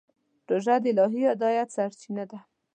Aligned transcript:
روژه 0.49 0.75
د 0.83 0.85
الهي 0.91 1.23
هدایت 1.31 1.67
سرچینه 1.75 2.23
ده. 2.29 2.39